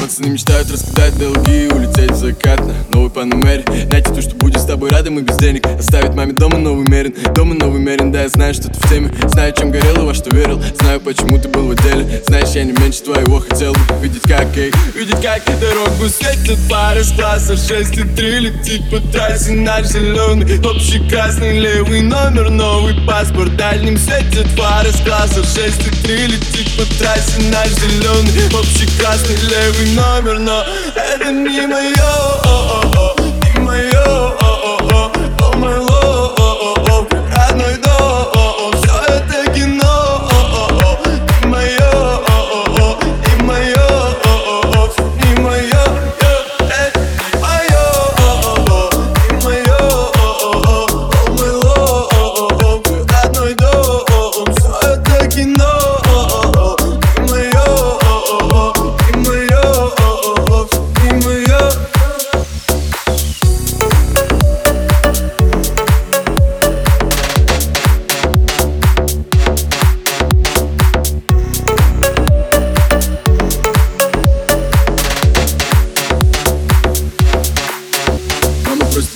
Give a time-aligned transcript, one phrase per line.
[0.00, 4.60] Пацаны мечтают раскидать долги и улететь в закат на новый панамере Найти то, что будет
[4.60, 5.66] с тобой рядом и без денег.
[5.66, 8.10] Оставить маме дома новый мерин, дома новый мерин.
[8.10, 10.62] Да, я знаю, что ты в теме, знаю, чем горел и во что верил.
[10.80, 14.56] Знаю, почему ты был в отделе Знаешь, я не меньше твоего хотел бы Видеть как,
[14.56, 19.86] эй, видеть как дорогу светит пара с класса 6 и 3 Летит по трассе наш
[19.86, 26.26] зеленый Общий красный левый номер, новый паспорт Дальним светит фары с класса 6 и 3
[26.26, 30.64] Летит по трассе наш зеленый Общий красный левый номер Но
[30.94, 32.79] это не мое,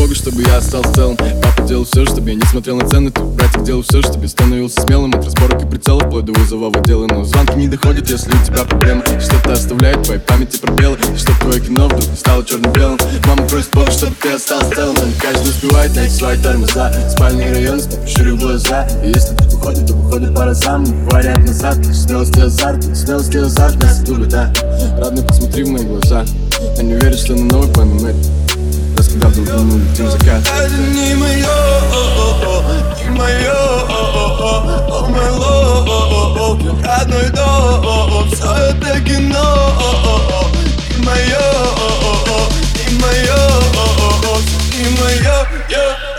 [0.00, 1.14] Бога, чтобы я остался целым.
[1.18, 3.10] Папа делал все, чтобы я не смотрел на цены.
[3.10, 5.12] Ты, братик, делал все, чтобы я становился смелым.
[5.12, 8.42] От разборок и прицелов, вплоть до вызова в отделы Но звонки не доходят, если у
[8.42, 9.04] тебя проблемы.
[9.20, 10.96] Что-то оставляет в твоей памяти пробелы.
[11.14, 14.94] И что твое кино вдруг стало черно-белым Мама просит Бога, чтобы ты остался целым.
[14.94, 16.92] Но каждый успевает найти свои тормоза.
[17.10, 18.88] Спальный район, ширю глаза.
[19.04, 23.34] И если тут выходит, то выходит по разам Не вариант назад, смелость и азарт Смелость
[23.34, 23.76] и азарт.
[23.82, 24.50] Нас любят, да.
[24.98, 26.24] Родной, посмотри в мои глаза.
[26.78, 28.49] Я не верю, что на новый панамет Раскидав
[30.10, 31.46] закат Это не мое,
[33.02, 33.52] не мое,
[33.88, 39.72] о мой лов, как родной дом Все это кино,
[40.90, 41.46] не мое,
[42.88, 43.40] не мое,
[44.78, 46.09] не мое,